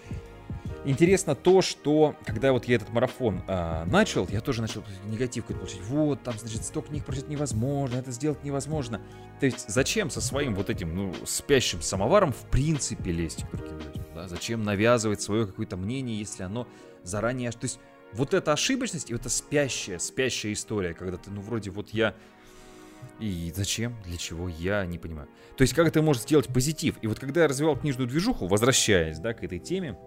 интересно 0.83 1.35
то, 1.35 1.61
что 1.61 2.15
когда 2.25 2.53
вот 2.53 2.65
я 2.65 2.77
этот 2.77 2.89
марафон 2.89 3.43
э, 3.47 3.83
начал, 3.85 4.27
я 4.29 4.41
тоже 4.41 4.61
начал 4.61 4.83
негатив 5.05 5.45
какой-то 5.45 5.59
получить. 5.59 5.81
Вот, 5.83 6.23
там, 6.23 6.33
значит, 6.39 6.65
100 6.65 6.81
книг 6.81 7.05
прочитать 7.05 7.29
невозможно, 7.29 7.97
это 7.97 8.11
сделать 8.11 8.43
невозможно. 8.43 8.99
То 9.39 9.45
есть 9.45 9.69
зачем 9.69 10.09
со 10.09 10.19
своим 10.19 10.55
вот 10.55 10.71
этим, 10.71 10.95
ну, 10.95 11.13
спящим 11.25 11.83
самоваром 11.83 12.31
в 12.33 12.49
принципе 12.49 13.11
лезть 13.11 13.43
к 13.43 13.55
другим 13.55 13.77
людям, 13.77 14.05
да? 14.15 14.27
Зачем 14.27 14.63
навязывать 14.63 15.21
свое 15.21 15.45
какое-то 15.45 15.77
мнение, 15.77 16.17
если 16.17 16.41
оно 16.41 16.67
заранее... 17.03 17.51
То 17.51 17.65
есть 17.65 17.79
вот 18.13 18.33
эта 18.33 18.53
ошибочность 18.53 19.09
и 19.09 19.13
вот 19.13 19.21
эта 19.21 19.29
спящая, 19.29 19.99
спящая 19.99 20.53
история, 20.53 20.93
когда 20.93 21.17
ты, 21.17 21.31
ну, 21.31 21.41
вроде 21.41 21.69
вот 21.71 21.89
я... 21.89 22.13
И 23.19 23.51
зачем? 23.55 23.95
Для 24.05 24.17
чего? 24.17 24.49
Я 24.49 24.85
не 24.85 24.97
понимаю. 24.97 25.29
То 25.55 25.61
есть, 25.61 25.73
как 25.73 25.87
это 25.87 26.01
может 26.01 26.23
сделать 26.23 26.47
позитив? 26.47 26.97
И 27.01 27.07
вот 27.07 27.19
когда 27.19 27.41
я 27.41 27.47
развивал 27.47 27.77
книжную 27.77 28.07
движуху, 28.07 28.47
возвращаясь, 28.47 29.19
да, 29.19 29.33
к 29.33 29.43
этой 29.43 29.59
теме, 29.59 29.97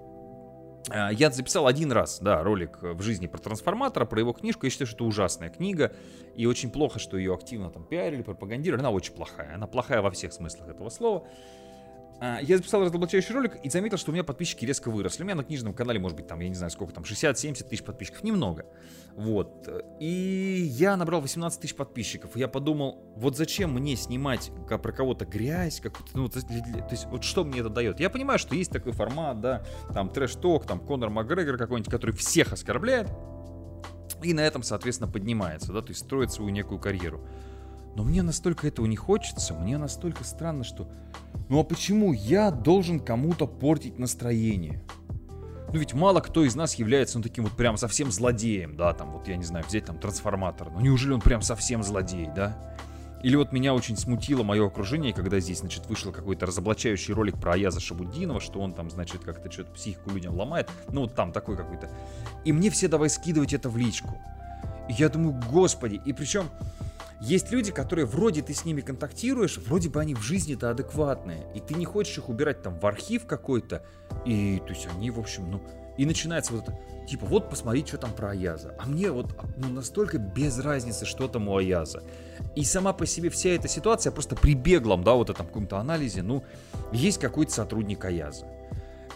а, 0.89 1.11
я 1.13 1.31
записал 1.31 1.67
один 1.67 1.93
раз, 1.93 2.21
да, 2.21 2.43
ролик 2.43 2.79
в 2.83 3.03
жизни 3.03 3.27
про 3.27 3.39
трансформатора, 3.39 4.07
про 4.07 4.21
его 4.21 4.33
книжку. 4.33 4.67
Я 4.67 4.71
считаю, 4.71 4.87
что 4.87 4.97
это 4.97 5.05
ужасная 5.05 5.51
книга. 5.51 5.93
И 6.35 6.47
очень 6.47 6.71
плохо, 6.71 6.99
что 6.99 7.17
ее 7.17 7.35
активно 7.35 7.71
там 7.71 7.85
пиарили, 7.85 8.23
пропагандировали. 8.23 8.81
Она 8.81 8.91
очень 8.91 9.13
плохая. 9.13 9.55
Она 9.55 9.67
плохая 9.67 10.03
во 10.03 10.11
всех 10.11 10.33
смыслах 10.33 10.69
этого 10.69 10.89
слова. 10.89 11.27
А, 12.21 12.39
я 12.43 12.59
записал 12.59 12.83
разоблачающий 12.85 13.35
ролик 13.35 13.57
и 13.63 13.71
заметил, 13.71 13.97
что 13.97 14.11
у 14.11 14.15
меня 14.15 14.23
подписчики 14.23 14.67
резко 14.67 14.91
выросли. 14.91 15.23
У 15.23 15.25
меня 15.25 15.35
на 15.35 15.43
книжном 15.43 15.73
канале, 15.73 15.99
может 15.99 16.19
быть, 16.19 16.27
там, 16.27 16.39
я 16.41 16.49
не 16.51 16.55
знаю, 16.55 16.71
сколько 16.71 16.93
там, 16.93 17.03
60-70 17.03 17.67
тысяч 17.67 17.83
подписчиков, 17.83 18.23
немного. 18.23 18.67
Вот. 19.17 19.69
И 20.01 20.69
я 20.71 20.97
набрал 20.99 21.23
18 21.23 21.61
тысяч 21.61 21.75
подписчиков. 21.75 22.37
И 22.37 22.41
я 22.41 22.47
подумал, 22.47 23.03
вот 23.17 23.39
зачем 23.39 23.73
мне 23.73 23.97
снимать 23.97 24.53
про 24.69 24.93
кого-то 24.93 25.25
грязь, 25.25 25.81
какую-то, 25.81 26.17
ну, 26.17 26.29
то 26.29 26.41
есть, 26.91 27.07
вот 27.07 27.25
что 27.25 27.43
мне 27.43 27.61
это 27.61 27.71
дает? 27.71 28.01
Я 28.01 28.11
понимаю, 28.11 28.39
что 28.39 28.55
есть 28.55 28.71
такой 28.71 28.93
формат, 28.93 29.41
да, 29.41 29.65
там, 29.95 30.11
трэш-ток, 30.11 30.67
там, 30.67 30.81
Конор 30.81 31.09
Макгрегор 31.09 31.57
какой-нибудь, 31.57 31.91
который 31.91 32.15
всех 32.15 32.53
оскорбляет, 32.53 33.09
и 34.23 34.35
на 34.35 34.41
этом, 34.41 34.63
соответственно, 34.63 35.11
поднимается, 35.11 35.73
да, 35.73 35.81
то 35.81 35.89
есть 35.89 36.05
строит 36.05 36.31
свою 36.31 36.51
некую 36.51 36.79
карьеру. 36.79 37.27
Но 37.95 38.05
мне 38.05 38.23
настолько 38.23 38.69
этого 38.69 38.87
не 38.87 38.97
хочется, 38.97 39.55
мне 39.55 39.79
настолько 39.79 40.25
странно, 40.25 40.65
что... 40.65 40.89
Ну 41.49 41.59
а 41.59 41.65
почему 41.65 42.13
я 42.13 42.51
должен 42.51 43.01
кому-то 43.01 43.47
портить 43.47 43.99
настроение? 43.99 44.83
Ну 45.73 45.79
ведь 45.79 45.95
мало 45.95 46.21
кто 46.21 46.45
из 46.45 46.55
нас 46.57 46.75
является 46.75 47.19
ну 47.19 47.23
таким 47.23 47.45
вот 47.45 47.53
прям 47.53 47.77
совсем 47.77 48.11
злодеем, 48.11 48.77
да, 48.77 48.93
там 48.93 49.13
вот 49.13 49.29
я 49.29 49.37
не 49.37 49.45
знаю, 49.45 49.65
взять 49.67 49.85
там 49.85 49.99
трансформатор. 49.99 50.71
Ну 50.71 50.81
неужели 50.81 51.13
он 51.13 51.21
прям 51.21 51.43
совсем 51.43 51.83
злодей, 51.83 52.29
да? 52.35 52.57
Или 53.23 53.37
вот 53.37 53.53
меня 53.53 53.75
очень 53.75 53.97
смутило 53.97 54.43
мое 54.43 54.67
окружение, 54.67 55.13
когда 55.13 55.41
здесь, 55.41 55.59
значит, 55.59 55.87
вышел 55.87 56.11
какой-то 56.11 56.47
разоблачающий 56.47 57.13
ролик 57.13 57.39
про 57.39 57.53
Аяза 57.53 57.79
Шабуддинова, 57.79 58.41
что 58.41 58.61
он 58.61 58.73
там, 58.73 58.91
значит, 58.91 59.23
как-то 59.23 59.51
что-то 59.51 59.73
психику 59.73 60.11
людям 60.11 60.35
ломает. 60.35 60.71
Ну 60.91 61.03
вот 61.03 61.15
там 61.15 61.31
такой 61.31 61.57
какой-то. 61.57 61.91
И 62.45 62.53
мне 62.53 62.71
все 62.71 62.89
давай 62.89 63.11
скидывать 63.11 63.53
это 63.53 63.69
в 63.69 63.77
личку. 63.77 64.19
И 64.89 64.95
я 64.95 65.11
думаю, 65.11 65.39
господи, 65.51 66.01
и 66.05 66.13
причем 66.15 66.49
есть 67.21 67.51
люди, 67.51 67.71
которые 67.71 68.07
вроде 68.07 68.43
ты 68.43 68.55
с 68.55 68.65
ними 68.65 68.81
контактируешь, 68.81 69.59
вроде 69.59 69.89
бы 69.89 70.01
они 70.01 70.15
в 70.15 70.23
жизни-то 70.23 70.71
адекватные, 70.71 71.47
и 71.55 71.61
ты 71.61 71.75
не 71.75 71.85
хочешь 71.85 72.17
их 72.19 72.29
убирать 72.29 72.63
там 72.63 72.79
в 72.79 72.87
архив 72.87 73.27
какой-то, 73.27 73.85
и 74.25 74.61
то 74.67 74.73
есть 74.73 74.89
они, 74.95 75.11
в 75.11 75.19
общем, 75.19 75.51
ну, 75.51 75.63
и 75.99 76.07
начинается 76.07 76.55
вот 76.55 76.63
это, 76.63 76.79
типа, 77.07 77.27
вот 77.27 77.51
посмотри, 77.51 77.85
что 77.85 77.99
там 77.99 78.13
про 78.13 78.31
Аяза. 78.31 78.75
А 78.79 78.87
мне 78.87 79.11
вот 79.11 79.37
ну, 79.59 79.69
настолько 79.69 80.17
без 80.17 80.59
разницы, 80.59 81.05
что 81.05 81.29
там 81.29 81.49
у 81.49 81.59
Аяза. 81.59 82.03
И 82.55 82.65
сама 82.65 82.95
по 82.95 83.05
себе 83.05 83.29
вся 83.29 83.51
эта 83.51 83.69
ситуация 83.69 84.11
просто 84.11 84.35
при 84.35 84.55
беглом, 84.55 85.05
да, 85.05 85.13
вот 85.13 85.29
этом 85.29 85.47
каком-то 85.47 85.79
анализе, 85.79 86.23
ну, 86.23 86.43
есть 86.91 87.19
какой-то 87.19 87.53
сотрудник 87.53 88.03
Аяза 88.05 88.47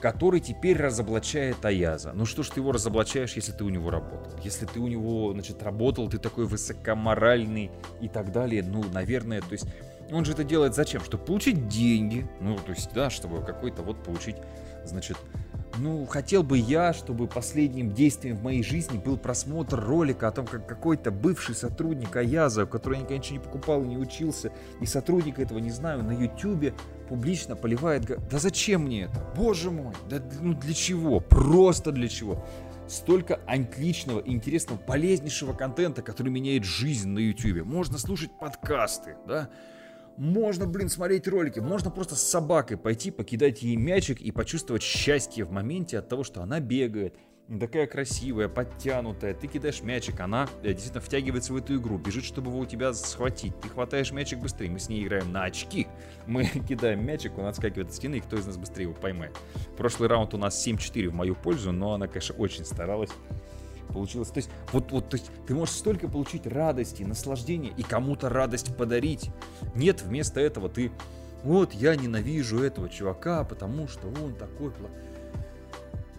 который 0.04 0.40
теперь 0.40 0.76
разоблачает 0.76 1.64
Аяза. 1.64 2.12
Ну 2.12 2.26
что 2.26 2.42
ж 2.42 2.50
ты 2.50 2.61
его 2.61 2.73
разоблачаешь, 2.73 3.37
если 3.37 3.52
ты 3.52 3.64
у 3.64 3.70
него 3.70 3.88
работал? 3.88 4.38
Если 4.44 4.66
ты 4.66 4.78
у 4.78 4.87
него, 4.87 5.32
значит, 5.32 5.62
работал, 5.62 6.11
ты 6.11 6.18
такой 6.18 6.44
высокоморальный 6.44 7.70
и 8.02 8.08
так 8.08 8.30
далее, 8.30 8.62
ну, 8.62 8.84
наверное, 8.92 9.40
то 9.40 9.52
есть 9.52 9.64
он 10.12 10.26
же 10.26 10.32
это 10.32 10.44
делает 10.44 10.75
зачем? 10.75 11.02
Чтобы 11.02 11.25
получить 11.25 11.68
деньги, 11.68 12.28
ну, 12.42 12.56
то 12.56 12.73
есть, 12.73 12.92
да, 12.92 13.08
чтобы 13.08 13.42
какой-то 13.42 13.80
вот 13.80 14.04
получить, 14.04 14.37
значит, 14.84 15.16
ну, 15.78 16.07
хотел 16.07 16.43
бы 16.43 16.59
я, 16.59 16.93
чтобы 16.93 17.26
последним 17.26 17.93
действием 17.93 18.37
в 18.37 18.43
моей 18.43 18.62
жизни 18.62 18.99
был 18.99 19.16
просмотр 19.16 19.81
ролика 19.81 20.28
о 20.28 20.31
том, 20.31 20.47
как 20.47 20.66
какой-то 20.66 21.11
бывший 21.11 21.54
сотрудник 21.54 22.14
Аяза, 22.16 22.66
который 22.66 23.00
я 23.00 23.04
конечно, 23.04 23.35
не 23.35 23.40
покупал 23.40 23.83
и 23.83 23.87
не 23.87 23.97
учился, 23.97 24.52
и 24.81 24.87
сотрудника 24.87 25.43
этого 25.43 25.59
не 25.59 25.71
знаю, 25.71 26.02
на 26.02 26.12
Ютубе 26.12 26.75
публично 27.09 27.57
поливает... 27.57 28.07
Да 28.28 28.38
зачем 28.38 28.83
мне 28.83 29.04
это? 29.04 29.33
Боже 29.37 29.71
мой, 29.71 29.95
да 30.09 30.23
ну 30.40 30.54
для 30.54 30.75
чего? 30.75 31.21
Просто 31.21 31.93
для 31.93 32.09
чего? 32.09 32.45
Столько 32.87 33.40
отличного, 33.47 34.21
интересного, 34.21 34.78
полезнейшего 34.78 35.54
контента, 35.54 36.02
который 36.02 36.31
меняет 36.31 36.64
жизнь 36.64 37.09
на 37.09 37.19
Ютубе. 37.19 37.64
Можно 37.64 37.99
слушать 37.99 38.31
подкасты, 38.38 39.16
да? 39.26 39.49
Можно, 40.16 40.66
блин, 40.66 40.88
смотреть 40.88 41.26
ролики, 41.26 41.59
можно 41.59 41.90
просто 41.90 42.14
с 42.14 42.23
собакой 42.23 42.76
пойти, 42.76 43.11
покидать 43.11 43.62
ей 43.62 43.75
мячик 43.75 44.21
и 44.21 44.30
почувствовать 44.30 44.83
счастье 44.83 45.44
в 45.44 45.50
моменте 45.50 45.99
от 45.99 46.09
того, 46.09 46.23
что 46.23 46.40
она 46.40 46.61
бегает, 46.61 47.16
такая 47.61 47.87
красивая, 47.87 48.49
подтянутая, 48.49 49.35
ты 49.35 49.49
кидаешь 49.49 49.83
мячик, 49.83 50.21
она 50.21 50.49
э, 50.62 50.68
действительно 50.68 51.00
втягивается 51.00 51.52
в 51.52 51.56
эту 51.56 51.76
игру, 51.76 51.99
бежит, 51.99 52.25
чтобы 52.25 52.50
его 52.50 52.61
у 52.61 52.66
тебя 52.66 52.92
схватить, 52.94 53.59
ты 53.61 53.68
хватаешь 53.68 54.12
мячик 54.12 54.38
быстрее, 54.38 54.71
мы 54.71 54.78
с 54.78 54.88
ней 54.88 55.04
играем 55.04 55.33
на 55.33 55.44
очки, 55.44 55.88
мы 56.26 56.44
кидаем 56.68 57.04
мячик, 57.04 57.37
он 57.37 57.47
отскакивает 57.47 57.88
от 57.88 57.94
стены, 57.94 58.16
и 58.16 58.21
кто 58.21 58.37
из 58.37 58.47
нас 58.47 58.56
быстрее 58.56 58.85
его 58.85 58.94
поймает. 58.94 59.37
Прошлый 59.76 60.09
раунд 60.09 60.33
у 60.35 60.38
нас 60.38 60.66
7-4 60.66 61.09
в 61.09 61.14
мою 61.14 61.35
пользу, 61.35 61.73
но 61.73 61.92
она, 61.92 62.06
конечно, 62.06 62.37
очень 62.37 62.64
старалась 62.64 63.11
получилось. 63.94 64.28
То 64.28 64.38
есть, 64.38 64.50
вот, 64.72 64.92
вот, 64.92 65.08
то 65.08 65.16
есть, 65.16 65.30
ты 65.46 65.54
можешь 65.54 65.74
столько 65.74 66.08
получить 66.08 66.46
радости, 66.46 67.02
наслаждения 67.02 67.72
и 67.76 67.82
кому-то 67.82 68.28
радость 68.28 68.76
подарить. 68.76 69.30
Нет, 69.74 70.02
вместо 70.02 70.40
этого 70.40 70.68
ты, 70.68 70.92
вот, 71.42 71.72
я 71.72 71.96
ненавижу 71.96 72.62
этого 72.62 72.90
чувака, 72.90 73.44
потому 73.44 73.88
что 73.88 74.08
он 74.08 74.34
такой 74.34 74.72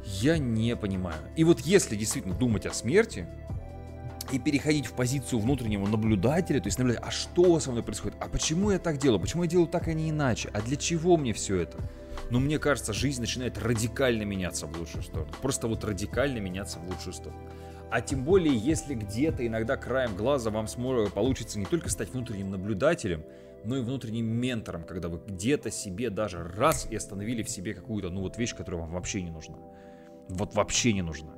Я 0.06 0.38
не 0.38 0.76
понимаю. 0.76 1.20
И 1.36 1.44
вот 1.44 1.60
если 1.60 1.96
действительно 1.96 2.34
думать 2.34 2.66
о 2.66 2.74
смерти, 2.74 3.28
и 4.32 4.40
переходить 4.40 4.88
в 4.88 4.94
позицию 4.94 5.40
внутреннего 5.40 5.86
наблюдателя, 5.86 6.60
то 6.60 6.68
есть 6.68 6.80
наблюдать, 6.80 7.04
а 7.06 7.12
что 7.12 7.60
со 7.60 7.72
мной 7.72 7.84
происходит, 7.84 8.18
а 8.20 8.28
почему 8.28 8.72
я 8.72 8.80
так 8.80 8.98
делаю, 8.98 9.20
почему 9.20 9.44
я 9.44 9.50
делаю 9.50 9.68
так, 9.68 9.88
а 9.88 9.94
не 9.94 10.10
иначе, 10.10 10.50
а 10.52 10.62
для 10.62 10.78
чего 10.78 11.16
мне 11.16 11.32
все 11.34 11.58
это? 11.58 11.78
Но 12.32 12.40
мне 12.40 12.58
кажется, 12.58 12.92
жизнь 12.94 13.22
начинает 13.22 13.58
радикально 13.58 14.24
меняться 14.24 14.66
в 14.66 14.78
лучшую 14.78 15.04
сторону. 15.04 15.32
Просто 15.42 15.68
вот 15.68 15.84
радикально 15.84 16.40
меняться 16.40 16.80
в 16.80 16.90
лучшую 16.90 17.14
сторону. 17.14 17.40
А 17.92 18.02
тем 18.02 18.24
более, 18.24 18.56
если 18.56 18.96
где-то 18.96 19.46
иногда 19.46 19.78
краем 19.78 20.16
глаза 20.16 20.50
вам 20.50 20.68
сможет, 20.68 21.14
получится 21.14 21.60
не 21.60 21.66
только 21.66 21.90
стать 21.90 22.12
внутренним 22.12 22.52
наблюдателем, 22.52 23.24
но 23.64 23.78
и 23.78 23.82
внутренним 23.82 24.28
ментором, 24.28 24.84
когда 24.84 25.10
вы 25.10 25.20
где-то 25.26 25.72
себе 25.72 26.10
даже 26.10 26.44
раз 26.44 26.88
и 26.90 26.96
остановили 26.96 27.44
в 27.44 27.50
себе 27.50 27.74
какую-то, 27.74 28.10
ну 28.10 28.22
вот 28.22 28.38
вещь, 28.38 28.56
которая 28.56 28.82
вам 28.82 28.92
вообще 28.92 29.22
не 29.22 29.32
нужна. 29.32 29.58
Вот 30.30 30.54
вообще 30.56 30.94
не 30.94 31.02
нужна. 31.02 31.34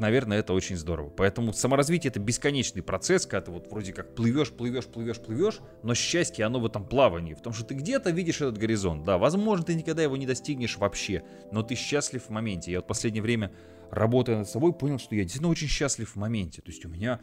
Наверное, 0.00 0.38
это 0.38 0.52
очень 0.52 0.76
здорово. 0.76 1.10
Поэтому 1.10 1.52
саморазвитие 1.52 2.10
это 2.10 2.20
бесконечный 2.20 2.82
процесс, 2.82 3.26
когда 3.26 3.46
ты 3.46 3.50
вот 3.50 3.70
вроде 3.70 3.92
как 3.92 4.14
плывешь, 4.14 4.50
плывешь, 4.50 4.86
плывешь, 4.86 5.18
плывешь, 5.18 5.60
но 5.82 5.94
счастье, 5.94 6.44
оно 6.44 6.60
в 6.60 6.66
этом 6.66 6.86
плавании, 6.86 7.34
в 7.34 7.40
том, 7.40 7.52
что 7.52 7.64
ты 7.64 7.74
где-то 7.74 8.10
видишь 8.10 8.40
этот 8.40 8.58
горизонт. 8.58 9.04
Да, 9.04 9.18
возможно, 9.18 9.64
ты 9.64 9.74
никогда 9.74 10.02
его 10.02 10.16
не 10.16 10.26
достигнешь 10.26 10.76
вообще, 10.78 11.22
но 11.52 11.62
ты 11.62 11.74
счастлив 11.74 12.22
в 12.24 12.30
моменте. 12.30 12.72
Я 12.72 12.78
вот 12.78 12.86
последнее 12.86 13.22
время, 13.22 13.52
работая 13.90 14.36
над 14.36 14.48
собой, 14.48 14.72
понял, 14.72 14.98
что 14.98 15.14
я 15.14 15.22
действительно 15.22 15.50
очень 15.50 15.68
счастлив 15.68 16.10
в 16.10 16.16
моменте. 16.16 16.62
То 16.62 16.70
есть 16.70 16.84
у 16.84 16.88
меня, 16.88 17.20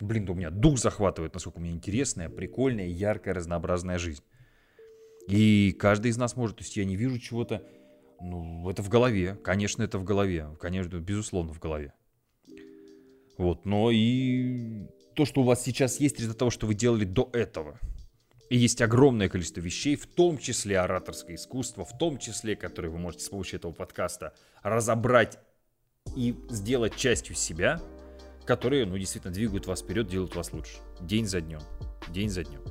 блин, 0.00 0.28
у 0.28 0.34
меня 0.34 0.50
дух 0.50 0.78
захватывает, 0.78 1.34
насколько 1.34 1.58
у 1.58 1.60
меня 1.60 1.72
интересная, 1.72 2.28
прикольная, 2.28 2.86
яркая, 2.86 3.34
разнообразная 3.34 3.98
жизнь. 3.98 4.22
И 5.28 5.76
каждый 5.78 6.10
из 6.10 6.16
нас 6.16 6.36
может, 6.36 6.56
то 6.56 6.62
есть 6.62 6.76
я 6.76 6.84
не 6.84 6.96
вижу 6.96 7.18
чего-то 7.18 7.62
ну, 8.20 8.68
это 8.68 8.82
в 8.82 8.88
голове. 8.88 9.38
Конечно, 9.42 9.82
это 9.82 9.98
в 9.98 10.04
голове. 10.04 10.48
Конечно, 10.60 10.96
безусловно, 10.96 11.52
в 11.52 11.60
голове. 11.60 11.92
Вот, 13.38 13.64
но 13.64 13.90
и 13.92 14.88
то, 15.14 15.24
что 15.24 15.40
у 15.40 15.44
вас 15.44 15.62
сейчас 15.62 16.00
есть 16.00 16.18
из-за 16.20 16.34
того, 16.34 16.50
что 16.50 16.66
вы 16.66 16.74
делали 16.74 17.04
до 17.04 17.30
этого. 17.32 17.78
И 18.50 18.56
есть 18.56 18.82
огромное 18.82 19.28
количество 19.28 19.60
вещей, 19.60 19.94
в 19.94 20.06
том 20.06 20.38
числе 20.38 20.80
ораторское 20.80 21.36
искусство, 21.36 21.84
в 21.84 21.96
том 21.96 22.18
числе, 22.18 22.56
которые 22.56 22.90
вы 22.90 22.98
можете 22.98 23.24
с 23.24 23.28
помощью 23.28 23.58
этого 23.58 23.72
подкаста 23.72 24.34
разобрать 24.62 25.38
и 26.16 26.34
сделать 26.50 26.96
частью 26.96 27.36
себя, 27.36 27.80
которые, 28.44 28.86
ну, 28.86 28.98
действительно 28.98 29.32
двигают 29.32 29.66
вас 29.66 29.82
вперед, 29.82 30.08
делают 30.08 30.34
вас 30.34 30.52
лучше. 30.52 30.78
День 31.00 31.26
за 31.26 31.40
днем. 31.40 31.60
День 32.08 32.30
за 32.30 32.42
днем. 32.42 32.62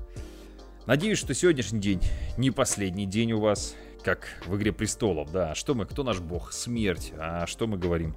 Надеюсь, 0.86 1.19
что 1.19 1.33
сегодняшний 1.33 1.79
день 1.79 2.01
не 2.38 2.51
последний 2.51 3.05
день 3.05 3.31
у 3.33 3.39
вас 3.39 3.75
как 4.03 4.41
в 4.45 4.55
«Игре 4.55 4.74
престолов», 4.74 5.31
да. 5.31 5.53
Что 5.53 5.75
мы, 5.75 5.86
кто 5.86 6.03
наш 6.03 6.19
бог? 6.19 6.51
Смерть. 6.51 7.13
А 7.17 7.45
что 7.45 7.67
мы 7.67 7.77
говорим 7.77 8.15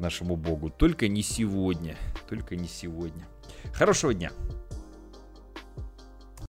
нашему 0.00 0.36
богу? 0.36 0.70
Только 0.70 1.08
не 1.08 1.22
сегодня, 1.22 1.96
только 2.28 2.56
не 2.56 2.68
сегодня. 2.68 3.26
Хорошего 3.72 4.14
дня! 4.14 4.32